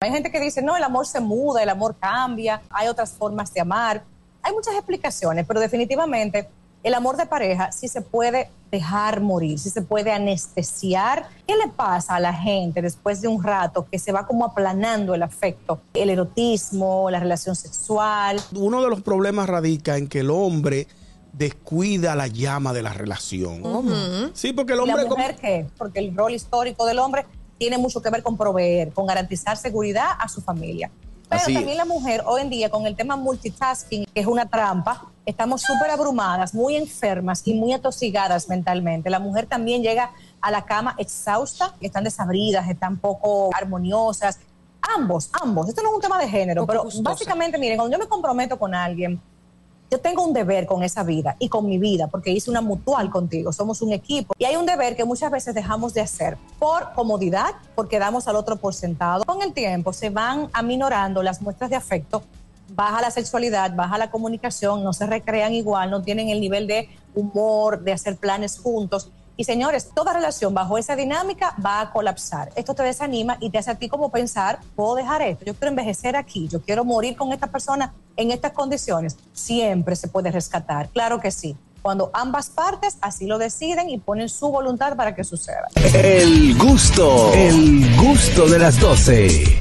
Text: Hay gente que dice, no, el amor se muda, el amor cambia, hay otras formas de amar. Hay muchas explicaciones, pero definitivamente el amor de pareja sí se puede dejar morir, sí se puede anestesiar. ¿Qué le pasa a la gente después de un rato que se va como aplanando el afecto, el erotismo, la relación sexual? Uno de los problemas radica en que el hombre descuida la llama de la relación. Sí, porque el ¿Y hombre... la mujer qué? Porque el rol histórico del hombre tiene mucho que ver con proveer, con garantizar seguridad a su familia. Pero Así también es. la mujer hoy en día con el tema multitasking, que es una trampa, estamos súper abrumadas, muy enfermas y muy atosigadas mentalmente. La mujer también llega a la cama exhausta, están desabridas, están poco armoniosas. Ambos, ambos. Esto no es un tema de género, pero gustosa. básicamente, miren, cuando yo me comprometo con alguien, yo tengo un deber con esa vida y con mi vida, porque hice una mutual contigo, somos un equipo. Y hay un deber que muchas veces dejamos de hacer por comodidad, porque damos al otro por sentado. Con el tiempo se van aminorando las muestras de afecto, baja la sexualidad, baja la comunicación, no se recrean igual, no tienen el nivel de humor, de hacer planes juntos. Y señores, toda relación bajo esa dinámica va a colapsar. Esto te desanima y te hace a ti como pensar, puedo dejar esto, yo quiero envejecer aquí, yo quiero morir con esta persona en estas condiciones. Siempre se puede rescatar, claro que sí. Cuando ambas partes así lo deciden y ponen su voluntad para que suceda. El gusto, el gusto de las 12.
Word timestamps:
Hay 0.00 0.12
gente 0.12 0.30
que 0.30 0.38
dice, 0.38 0.62
no, 0.62 0.76
el 0.76 0.84
amor 0.84 1.08
se 1.08 1.18
muda, 1.18 1.60
el 1.60 1.68
amor 1.68 1.96
cambia, 1.98 2.62
hay 2.70 2.86
otras 2.86 3.10
formas 3.10 3.52
de 3.52 3.60
amar. 3.60 4.04
Hay 4.42 4.52
muchas 4.52 4.74
explicaciones, 4.74 5.44
pero 5.44 5.58
definitivamente 5.58 6.48
el 6.84 6.94
amor 6.94 7.16
de 7.16 7.26
pareja 7.26 7.72
sí 7.72 7.88
se 7.88 8.00
puede 8.00 8.48
dejar 8.70 9.20
morir, 9.20 9.58
sí 9.58 9.70
se 9.70 9.82
puede 9.82 10.12
anestesiar. 10.12 11.28
¿Qué 11.48 11.56
le 11.56 11.66
pasa 11.66 12.14
a 12.14 12.20
la 12.20 12.32
gente 12.32 12.80
después 12.80 13.20
de 13.20 13.26
un 13.26 13.42
rato 13.42 13.88
que 13.90 13.98
se 13.98 14.12
va 14.12 14.24
como 14.24 14.44
aplanando 14.44 15.16
el 15.16 15.22
afecto, 15.24 15.80
el 15.94 16.10
erotismo, 16.10 17.10
la 17.10 17.18
relación 17.18 17.56
sexual? 17.56 18.40
Uno 18.54 18.80
de 18.80 18.90
los 18.90 19.02
problemas 19.02 19.48
radica 19.48 19.96
en 19.96 20.06
que 20.06 20.20
el 20.20 20.30
hombre 20.30 20.86
descuida 21.32 22.14
la 22.14 22.28
llama 22.28 22.72
de 22.72 22.82
la 22.82 22.92
relación. 22.92 24.30
Sí, 24.32 24.52
porque 24.52 24.74
el 24.74 24.78
¿Y 24.78 24.82
hombre... 24.82 25.02
la 25.02 25.08
mujer 25.08 25.36
qué? 25.40 25.66
Porque 25.76 25.98
el 25.98 26.16
rol 26.16 26.34
histórico 26.34 26.86
del 26.86 27.00
hombre 27.00 27.26
tiene 27.58 27.78
mucho 27.78 28.00
que 28.00 28.10
ver 28.10 28.22
con 28.22 28.36
proveer, 28.36 28.92
con 28.92 29.06
garantizar 29.06 29.56
seguridad 29.56 30.10
a 30.18 30.28
su 30.28 30.40
familia. 30.40 30.90
Pero 31.28 31.42
Así 31.42 31.52
también 31.52 31.72
es. 31.72 31.76
la 31.76 31.84
mujer 31.84 32.22
hoy 32.24 32.40
en 32.40 32.50
día 32.50 32.70
con 32.70 32.86
el 32.86 32.96
tema 32.96 33.16
multitasking, 33.16 34.06
que 34.06 34.20
es 34.20 34.26
una 34.26 34.48
trampa, 34.48 35.08
estamos 35.26 35.60
súper 35.60 35.90
abrumadas, 35.90 36.54
muy 36.54 36.74
enfermas 36.76 37.42
y 37.44 37.52
muy 37.52 37.74
atosigadas 37.74 38.48
mentalmente. 38.48 39.10
La 39.10 39.18
mujer 39.18 39.46
también 39.46 39.82
llega 39.82 40.12
a 40.40 40.50
la 40.50 40.64
cama 40.64 40.94
exhausta, 40.96 41.74
están 41.80 42.04
desabridas, 42.04 42.68
están 42.70 42.96
poco 42.96 43.50
armoniosas. 43.54 44.38
Ambos, 44.96 45.28
ambos. 45.42 45.68
Esto 45.68 45.82
no 45.82 45.90
es 45.90 45.94
un 45.96 46.00
tema 46.00 46.18
de 46.18 46.28
género, 46.28 46.64
pero 46.66 46.84
gustosa. 46.84 47.10
básicamente, 47.10 47.58
miren, 47.58 47.76
cuando 47.76 47.94
yo 47.94 48.02
me 48.02 48.08
comprometo 48.08 48.58
con 48.58 48.74
alguien, 48.74 49.20
yo 49.90 49.98
tengo 50.00 50.22
un 50.24 50.32
deber 50.32 50.66
con 50.66 50.82
esa 50.82 51.02
vida 51.02 51.36
y 51.38 51.48
con 51.48 51.66
mi 51.66 51.78
vida, 51.78 52.08
porque 52.08 52.30
hice 52.30 52.50
una 52.50 52.60
mutual 52.60 53.10
contigo, 53.10 53.52
somos 53.52 53.80
un 53.80 53.92
equipo. 53.92 54.34
Y 54.38 54.44
hay 54.44 54.56
un 54.56 54.66
deber 54.66 54.96
que 54.96 55.04
muchas 55.04 55.30
veces 55.30 55.54
dejamos 55.54 55.94
de 55.94 56.02
hacer 56.02 56.36
por 56.58 56.92
comodidad, 56.92 57.54
porque 57.74 57.98
damos 57.98 58.28
al 58.28 58.36
otro 58.36 58.56
por 58.56 58.74
sentado. 58.74 59.24
Con 59.24 59.42
el 59.42 59.52
tiempo 59.52 59.92
se 59.92 60.10
van 60.10 60.50
aminorando 60.52 61.22
las 61.22 61.40
muestras 61.40 61.70
de 61.70 61.76
afecto, 61.76 62.22
baja 62.74 63.00
la 63.00 63.10
sexualidad, 63.10 63.74
baja 63.74 63.96
la 63.96 64.10
comunicación, 64.10 64.84
no 64.84 64.92
se 64.92 65.06
recrean 65.06 65.54
igual, 65.54 65.90
no 65.90 66.02
tienen 66.02 66.28
el 66.28 66.40
nivel 66.40 66.66
de 66.66 66.88
humor, 67.14 67.82
de 67.82 67.92
hacer 67.92 68.16
planes 68.16 68.58
juntos. 68.58 69.10
Y 69.40 69.44
señores, 69.44 69.90
toda 69.94 70.12
relación 70.12 70.52
bajo 70.52 70.78
esa 70.78 70.96
dinámica 70.96 71.54
va 71.64 71.80
a 71.80 71.92
colapsar. 71.92 72.50
Esto 72.56 72.74
te 72.74 72.82
desanima 72.82 73.36
y 73.38 73.50
te 73.50 73.58
hace 73.58 73.70
a 73.70 73.76
ti 73.76 73.88
como 73.88 74.10
pensar, 74.10 74.58
puedo 74.74 74.96
dejar 74.96 75.22
esto, 75.22 75.44
yo 75.44 75.54
quiero 75.54 75.68
envejecer 75.68 76.16
aquí, 76.16 76.48
yo 76.48 76.60
quiero 76.60 76.84
morir 76.84 77.16
con 77.16 77.32
esta 77.32 77.46
persona 77.46 77.94
en 78.16 78.32
estas 78.32 78.50
condiciones. 78.50 79.16
Siempre 79.32 79.94
se 79.94 80.08
puede 80.08 80.32
rescatar, 80.32 80.88
claro 80.88 81.20
que 81.20 81.30
sí. 81.30 81.56
Cuando 81.82 82.10
ambas 82.14 82.50
partes 82.50 82.98
así 83.00 83.26
lo 83.26 83.38
deciden 83.38 83.88
y 83.88 83.98
ponen 83.98 84.28
su 84.28 84.48
voluntad 84.48 84.96
para 84.96 85.14
que 85.14 85.22
suceda. 85.22 85.68
El 85.94 86.58
gusto, 86.58 87.32
el 87.32 87.96
gusto 87.96 88.48
de 88.48 88.58
las 88.58 88.80
12. 88.80 89.56